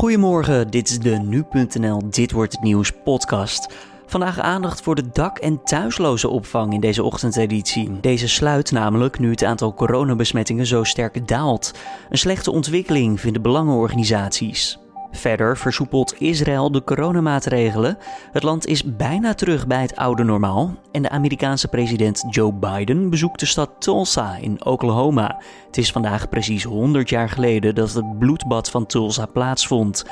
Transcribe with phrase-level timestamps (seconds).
[0.00, 3.74] Goedemorgen, dit is de Nu.nl Dit Wordt Het Nieuws podcast.
[4.06, 8.00] Vandaag aandacht voor de dak- en thuisloze opvang in deze ochtendeditie.
[8.00, 11.72] Deze sluit namelijk nu het aantal coronabesmettingen zo sterk daalt.
[12.10, 14.78] Een slechte ontwikkeling vinden belangenorganisaties.
[15.12, 17.98] Verder versoepelt Israël de coronamaatregelen.
[18.32, 20.74] Het land is bijna terug bij het oude normaal.
[20.92, 25.40] En de Amerikaanse president Joe Biden bezoekt de stad Tulsa in Oklahoma.
[25.66, 30.04] Het is vandaag precies 100 jaar geleden dat het bloedbad van Tulsa plaatsvond.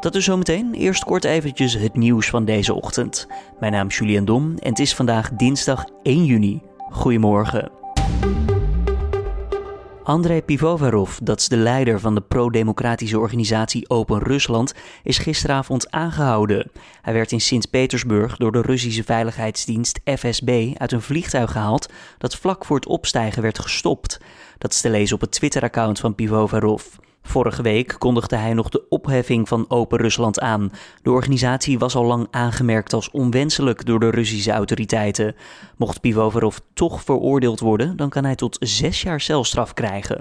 [0.00, 0.74] Dat is zometeen.
[0.74, 3.26] Eerst kort eventjes het nieuws van deze ochtend.
[3.60, 6.62] Mijn naam is Julian Dom en het is vandaag dinsdag 1 juni.
[6.90, 7.70] Goedemorgen.
[10.04, 16.70] Andrei Pivovarov, dat is de leider van de pro-democratische organisatie Open Rusland, is gisteravond aangehouden.
[17.02, 22.64] Hij werd in Sint-Petersburg door de Russische veiligheidsdienst FSB uit een vliegtuig gehaald dat vlak
[22.64, 24.20] voor het opstijgen werd gestopt.
[24.58, 26.84] Dat is te lezen op het Twitter-account van Pivovarov.
[27.26, 30.72] Vorige week kondigde hij nog de opheffing van Open Rusland aan.
[31.02, 35.34] De organisatie was al lang aangemerkt als onwenselijk door de Russische autoriteiten.
[35.76, 40.20] Mocht Pivovarov toch veroordeeld worden, dan kan hij tot zes jaar celstraf krijgen.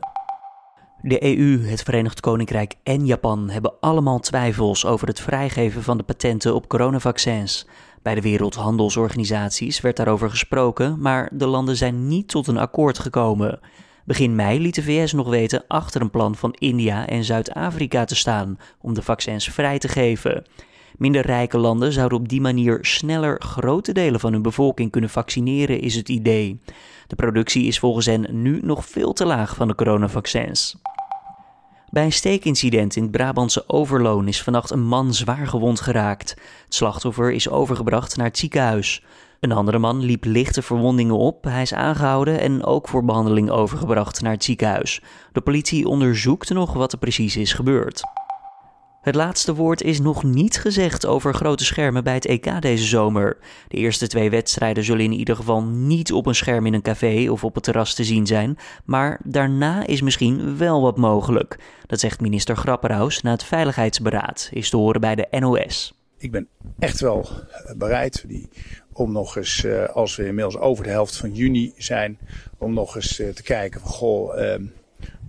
[1.01, 6.03] De EU, het Verenigd Koninkrijk en Japan hebben allemaal twijfels over het vrijgeven van de
[6.03, 7.67] patenten op coronavaccins.
[8.01, 13.59] Bij de Wereldhandelsorganisaties werd daarover gesproken, maar de landen zijn niet tot een akkoord gekomen.
[14.05, 18.15] Begin mei liet de VS nog weten achter een plan van India en Zuid-Afrika te
[18.15, 20.45] staan om de vaccins vrij te geven.
[20.97, 25.79] Minder rijke landen zouden op die manier sneller grote delen van hun bevolking kunnen vaccineren,
[25.79, 26.59] is het idee.
[27.07, 30.75] De productie is volgens hen nu nog veel te laag van de coronavaccins.
[31.93, 36.29] Bij een steekincident in het Brabantse Overloon is vannacht een man zwaar gewond geraakt.
[36.65, 39.03] Het slachtoffer is overgebracht naar het ziekenhuis.
[39.39, 41.43] Een andere man liep lichte verwondingen op.
[41.43, 45.01] Hij is aangehouden en ook voor behandeling overgebracht naar het ziekenhuis.
[45.31, 48.01] De politie onderzoekt nog wat er precies is gebeurd.
[49.03, 53.37] Het laatste woord is nog niet gezegd over grote schermen bij het EK deze zomer.
[53.67, 57.29] De eerste twee wedstrijden zullen in ieder geval niet op een scherm in een café
[57.29, 61.59] of op het terras te zien zijn, maar daarna is misschien wel wat mogelijk.
[61.87, 65.93] Dat zegt minister Grapperhaus na het Veiligheidsberaad, is te horen bij de NOS.
[66.17, 66.47] Ik ben
[66.79, 67.29] echt wel
[67.77, 68.25] bereid
[68.93, 72.17] om nog eens, eh, als we inmiddels over de helft van juni zijn,
[72.57, 74.63] om nog eens eh, te kijken van goh, ehm,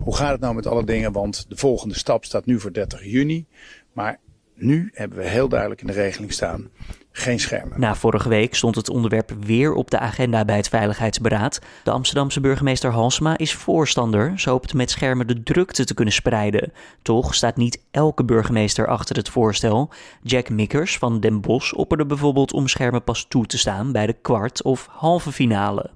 [0.04, 1.12] hoe gaat het nou met alle dingen?
[1.12, 3.47] Want de volgende stap staat nu voor 30 juni.
[3.92, 4.20] Maar
[4.54, 6.70] nu hebben we heel duidelijk in de regeling staan
[7.12, 7.81] geen schermen.
[7.81, 11.59] Na vorige week stond het onderwerp weer op de agenda bij het Veiligheidsberaad.
[11.84, 14.41] De Amsterdamse burgemeester Halsma is voorstander.
[14.41, 16.72] Ze hoopt met schermen de drukte te kunnen spreiden.
[17.03, 19.91] Toch staat niet elke burgemeester achter het voorstel.
[20.22, 24.16] Jack Mikkers van Den Bosch opperde bijvoorbeeld om schermen pas toe te staan bij de
[24.22, 25.91] kwart- of halve finale.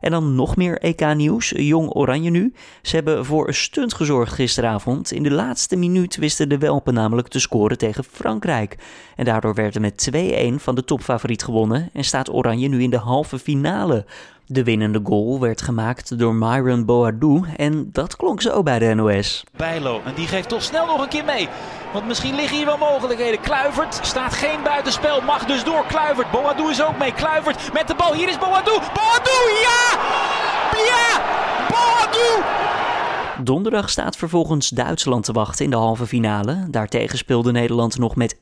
[0.00, 1.52] En dan nog meer EK-nieuws.
[1.56, 2.52] Jong Oranje nu.
[2.82, 5.12] Ze hebben voor een stunt gezorgd gisteravond.
[5.12, 8.76] In de laatste minuut wisten de Welpen namelijk te scoren tegen Frankrijk.
[9.16, 12.90] En daardoor werd er met 2-1 van de topfavoriet gewonnen en staat Oranje nu in
[12.90, 14.04] de halve finale.
[14.50, 19.44] De winnende goal werd gemaakt door Myron Boadou en dat klonk zo bij de NOS.
[19.56, 21.48] Bijlo, en die geeft toch snel nog een keer mee.
[21.92, 23.40] Want misschien liggen hier wel mogelijkheden.
[23.40, 25.84] Kluivert staat geen buitenspel, mag dus door.
[25.86, 27.12] Kluivert, Boadou is ook mee.
[27.12, 28.78] Kluivert met de bal, hier is Boadou.
[28.78, 29.98] Boadou, ja!
[30.90, 31.22] Ja!
[31.68, 32.77] Boadou!
[33.42, 36.66] Donderdag staat vervolgens Duitsland te wachten in de halve finale.
[36.70, 38.38] Daartegen speelde Nederland nog met 1-1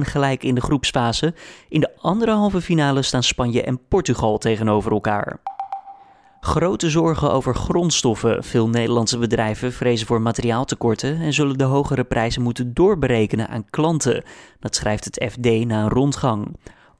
[0.00, 1.34] gelijk in de groepsfase.
[1.68, 5.40] In de andere halve finale staan Spanje en Portugal tegenover elkaar.
[6.40, 8.44] Grote zorgen over grondstoffen.
[8.44, 14.24] Veel Nederlandse bedrijven vrezen voor materiaaltekorten en zullen de hogere prijzen moeten doorberekenen aan klanten.
[14.60, 16.56] Dat schrijft het FD na een rondgang.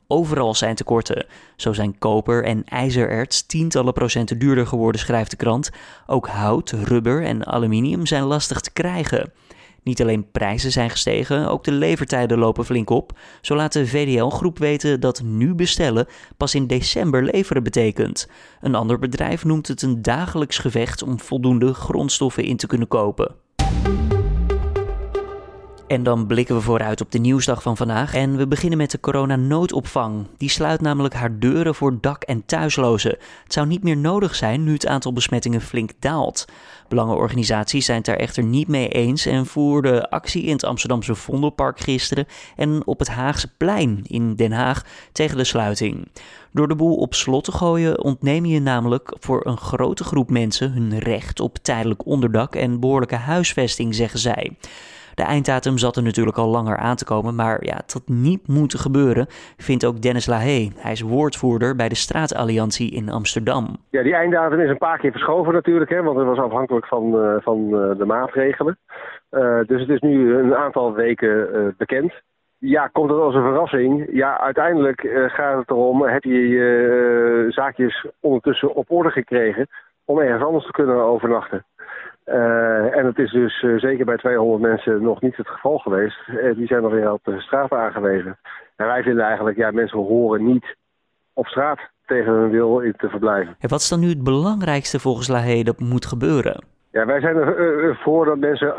[0.06, 1.26] Overal zijn tekorten.
[1.56, 5.70] Zo zijn koper en ijzererts tientallen procenten duurder geworden, schrijft de krant.
[6.06, 9.32] Ook hout, rubber en aluminium zijn lastig te krijgen.
[9.84, 13.19] Niet alleen prijzen zijn gestegen, ook de levertijden lopen flink op.
[13.41, 18.28] Zo laat de VDL-groep weten dat nu bestellen pas in december leveren betekent.
[18.60, 23.34] Een ander bedrijf noemt het een dagelijks gevecht om voldoende grondstoffen in te kunnen kopen.
[25.94, 28.15] En dan blikken we vooruit op de nieuwsdag van vandaag.
[28.15, 30.27] En we beginnen met de coronanoodopvang.
[30.36, 33.16] Die sluit namelijk haar deuren voor dak- en thuislozen.
[33.42, 36.45] Het zou niet meer nodig zijn nu het aantal besmettingen flink daalt.
[36.89, 41.80] Belangenorganisaties zijn het daar echter niet mee eens en voerden actie in het Amsterdamse Vondelpark
[41.80, 42.27] gisteren
[42.57, 46.09] en op het Haagse plein in Den Haag tegen de sluiting.
[46.53, 50.72] Door de boel op slot te gooien ontneem je namelijk voor een grote groep mensen
[50.72, 54.57] hun recht op tijdelijk onderdak en behoorlijke huisvesting, zeggen zij.
[55.15, 58.78] De einddatum zat er natuurlijk al langer aan te komen, maar ja, had niet moeten
[58.78, 59.27] gebeuren,
[59.57, 60.72] vindt ook Dennis Lahey.
[60.77, 63.77] Hij is woordvoerder bij de Straatalliantie in Amsterdam.
[63.91, 67.15] Ja, die einddatum is een paar keer verschoven natuurlijk, hè, want het was afhankelijk van,
[67.15, 68.78] uh, van uh, de maatregelen.
[69.66, 72.13] dus het is nu een aantal weken bekend.
[72.59, 74.09] Ja, komt het als een verrassing?
[74.13, 79.67] Ja, uiteindelijk gaat het erom, heb je je zaakjes ondertussen op orde gekregen
[80.05, 81.65] om ergens anders te kunnen overnachten.
[82.26, 86.18] Uh, en het is dus uh, zeker bij 200 mensen nog niet het geval geweest.
[86.28, 88.38] Uh, die zijn nog weer op de straat aangewezen.
[88.76, 90.76] En wij vinden eigenlijk, ja, mensen horen niet
[91.32, 93.56] op straat tegen hun wil in te verblijven.
[93.59, 96.65] En wat is dan nu het belangrijkste volgens Lahey dat moet gebeuren?
[96.91, 98.74] Ja, wij zijn ervoor dat mensen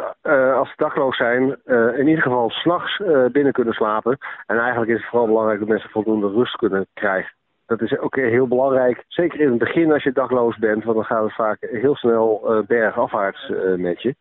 [0.55, 1.57] als ze dagloos zijn
[1.97, 3.01] in ieder geval s'nachts
[3.31, 4.17] binnen kunnen slapen.
[4.45, 7.33] En eigenlijk is het vooral belangrijk dat mensen voldoende rust kunnen krijgen.
[7.65, 9.03] Dat is ook heel belangrijk.
[9.07, 12.41] Zeker in het begin als je dagloos bent, want dan gaat het vaak heel snel
[12.45, 14.15] uh, bergafwaarts uh, met je.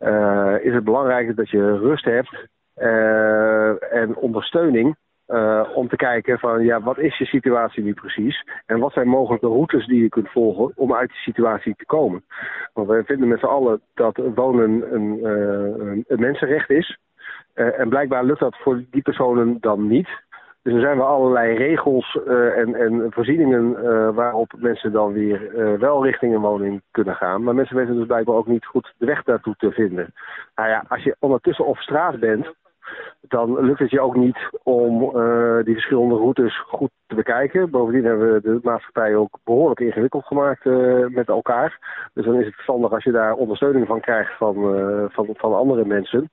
[0.00, 2.46] Uh, is het belangrijk dat je rust hebt
[3.90, 4.96] en ondersteuning.
[5.74, 8.44] om te kijken van ja, wat is je situatie nu precies?
[8.66, 12.24] En wat zijn mogelijke routes die je kunt volgen om uit die situatie te komen?
[12.72, 15.24] Want wij vinden met z'n allen dat wonen een,
[16.06, 16.98] een mensenrecht is.
[17.54, 20.08] en blijkbaar lukt dat voor die personen dan niet.
[20.62, 25.54] Dus er zijn wel allerlei regels uh, en, en, voorzieningen uh, waarop mensen dan weer
[25.54, 27.42] uh, wel richting een woning kunnen gaan.
[27.42, 30.14] Maar mensen weten dus blijkbaar ook niet goed de weg daartoe te vinden.
[30.54, 32.54] Nou ja, als je ondertussen op straat bent,
[33.20, 34.98] dan lukt het je ook niet om
[35.64, 37.70] die verschillende routes goed te bekijken.
[37.70, 40.64] Bovendien hebben we de maatschappij ook behoorlijk ingewikkeld gemaakt
[41.08, 41.78] met elkaar.
[42.14, 44.54] Dus dan is het verstandig als je daar ondersteuning van krijgt van,
[45.10, 46.30] van, van andere mensen.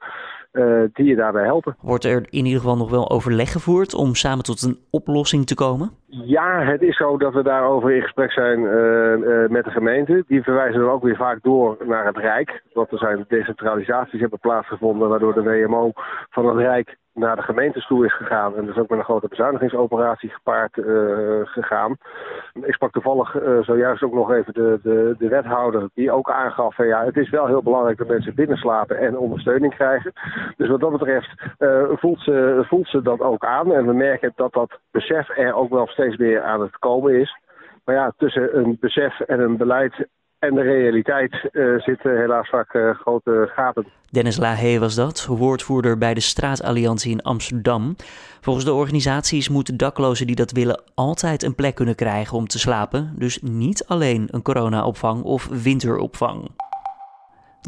[0.55, 1.75] Uh, die je daarbij helpen.
[1.81, 5.55] Wordt er in ieder geval nog wel overleg gevoerd om samen tot een oplossing te
[5.55, 5.91] komen?
[6.07, 10.23] Ja, het is zo dat we daarover in gesprek zijn uh, uh, met de gemeente.
[10.27, 12.63] Die verwijzen dan ook weer vaak door naar het Rijk.
[12.73, 15.91] Want er zijn decentralisaties hebben plaatsgevonden waardoor de WMO
[16.29, 18.55] van het Rijk naar de gemeentes toe is gegaan.
[18.55, 20.85] En dus ook met een grote bezuinigingsoperatie gepaard uh,
[21.43, 21.97] gegaan.
[22.53, 26.75] Ik sprak toevallig uh, zojuist ook nog even de, de, de wethouder die ook aangaf...
[26.75, 30.13] Van, ja, het is wel heel belangrijk dat mensen binnenslapen en ondersteuning krijgen.
[30.57, 33.73] Dus wat dat betreft uh, voelt, ze, voelt ze dat ook aan.
[33.73, 37.37] En we merken dat dat besef er ook wel steeds meer aan het komen is.
[37.85, 40.07] Maar ja, tussen een besef en een beleid
[40.45, 43.85] en de realiteit uh, zitten helaas vaak uh, grote gaten.
[44.09, 47.95] Dennis Lahey was dat, woordvoerder bij de Straatalliantie in Amsterdam.
[48.41, 52.59] Volgens de organisaties moeten daklozen die dat willen altijd een plek kunnen krijgen om te
[52.59, 53.13] slapen.
[53.15, 56.49] Dus niet alleen een coronaopvang of winteropvang.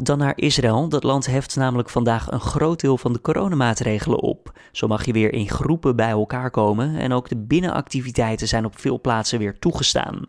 [0.02, 0.88] Dan naar Israël.
[0.88, 4.52] Dat land heft namelijk vandaag een groot deel van de coronamaatregelen op.
[4.72, 8.78] Zo mag je weer in groepen bij elkaar komen en ook de binnenactiviteiten zijn op
[8.78, 10.26] veel plaatsen weer toegestaan.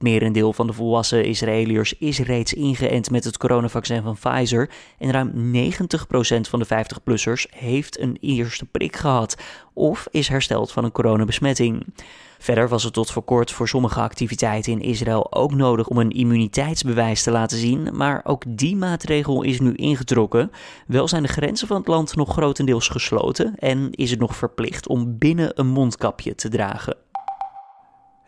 [0.00, 5.32] Merendeel van de volwassen Israëliërs is reeds ingeënt met het coronavaccin van Pfizer en ruim
[5.54, 9.36] 90% van de 50-plussers heeft een eerste prik gehad
[9.74, 11.86] of is hersteld van een coronabesmetting.
[12.38, 16.10] Verder was het tot voor kort voor sommige activiteiten in Israël ook nodig om een
[16.10, 20.50] immuniteitsbewijs te laten zien, maar ook die maatregel is nu ingetrokken.
[20.86, 24.88] Wel zijn de grenzen van het land nog grotendeels gesloten en is het nog verplicht
[24.88, 26.96] om binnen een mondkapje te dragen.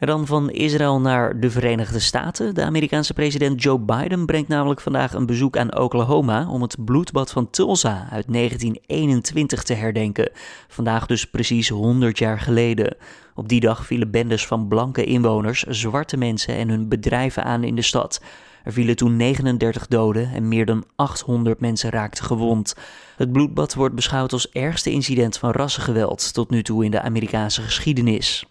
[0.07, 2.55] Dan van Israël naar de Verenigde Staten.
[2.55, 7.31] De Amerikaanse president Joe Biden brengt namelijk vandaag een bezoek aan Oklahoma om het bloedbad
[7.31, 10.31] van Tulsa uit 1921 te herdenken.
[10.69, 12.97] Vandaag dus precies 100 jaar geleden.
[13.35, 17.75] Op die dag vielen bendes van blanke inwoners, zwarte mensen en hun bedrijven aan in
[17.75, 18.23] de stad.
[18.65, 22.75] Er vielen toen 39 doden en meer dan 800 mensen raakten gewond.
[23.17, 27.63] Het bloedbad wordt beschouwd als ergste incident van rassengeweld tot nu toe in de Amerikaanse
[27.63, 28.45] geschiedenis.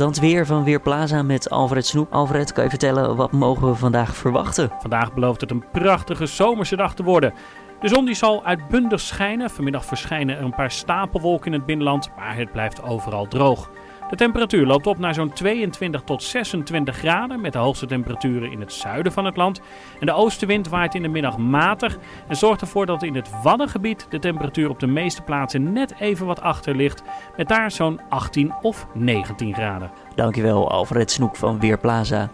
[0.00, 2.12] Dan weer van Weerplaza met Alfred Snoep.
[2.12, 4.70] Alfred, kan je vertellen wat mogen we vandaag verwachten?
[4.78, 7.34] Vandaag belooft het een prachtige zomerse dag te worden.
[7.80, 9.50] De zon die zal uitbundig schijnen.
[9.50, 13.70] Vanmiddag verschijnen er een paar stapelwolken in het binnenland, maar het blijft overal droog.
[14.10, 18.60] De temperatuur loopt op naar zo'n 22 tot 26 graden, met de hoogste temperaturen in
[18.60, 19.60] het zuiden van het land.
[20.00, 21.98] En de oostenwind waait in de middag matig
[22.28, 26.26] en zorgt ervoor dat in het Waddengebied de temperatuur op de meeste plaatsen net even
[26.26, 27.02] wat achter ligt,
[27.36, 29.90] met daar zo'n 18 of 19 graden.
[30.14, 32.30] Dankjewel Alfred Snoek van Weerplaza.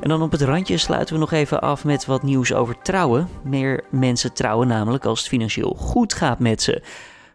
[0.00, 3.28] En dan op het randje sluiten we nog even af met wat nieuws over trouwen.
[3.42, 6.82] Meer mensen trouwen namelijk als het financieel goed gaat met ze.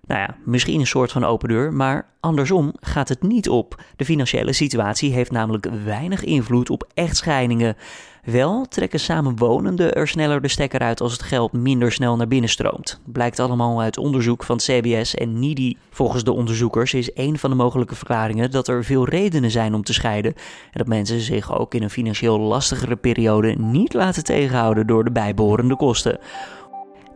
[0.08, 3.84] Nou ja, misschien een soort van open deur, maar andersom gaat het niet op.
[3.96, 7.76] De financiële situatie heeft namelijk weinig invloed op echtscheidingen.
[8.24, 12.50] Wel trekken samenwonenden er sneller de stekker uit als het geld minder snel naar binnen
[12.50, 13.00] stroomt.
[13.06, 15.78] Blijkt allemaal uit onderzoek van CBS en NIDI.
[15.90, 19.84] Volgens de onderzoekers is een van de mogelijke verklaringen dat er veel redenen zijn om
[19.84, 24.88] te scheiden en dat mensen zich ook in een financieel lastigere periode niet laten tegenhouden
[24.88, 26.20] door de bijbehorende kosten.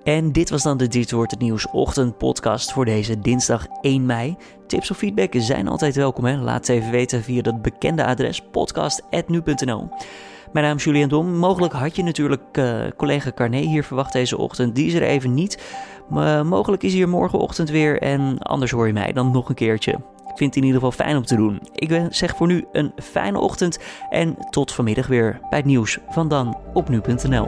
[0.04, 4.38] En dit was dan de Dit Wordt Het Nieuws ochtendpodcast voor deze dinsdag 1 mei.
[4.68, 6.26] Tips of feedback zijn altijd welkom.
[6.26, 6.38] Hè?
[6.38, 9.90] Laat het even weten via dat bekende adres podcast.nu.nl.
[10.52, 11.38] Mijn naam is Julian Dom.
[11.38, 14.76] Mogelijk had je natuurlijk uh, collega Carné hier verwacht deze ochtend.
[14.76, 15.64] Die is er even niet.
[16.10, 19.56] Maar mogelijk is hij er morgenochtend weer en anders hoor je mij dan nog een
[19.56, 19.92] keertje.
[20.28, 21.60] Ik vind het in ieder geval fijn om te doen.
[21.74, 23.80] Ik zeg voor nu een fijne ochtend
[24.10, 27.48] en tot vanmiddag weer bij het nieuws van dan op nu.nl.